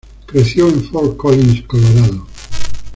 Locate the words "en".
0.67-0.83